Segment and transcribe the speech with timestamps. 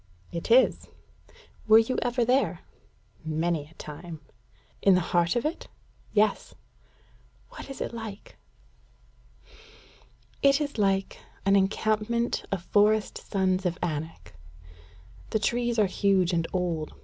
[0.31, 0.87] "It is."
[1.67, 2.61] "Were you ever there?"
[3.23, 4.19] "Many a time."
[4.81, 5.67] "In the heart of it?"
[6.11, 6.55] "Yes."
[7.49, 8.35] "What is it like?"
[10.41, 14.33] "It is like an encampment of forest sons of Anak.
[15.29, 16.93] The trees are huge and old.